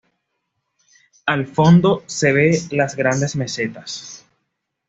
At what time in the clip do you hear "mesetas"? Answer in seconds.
3.35-4.25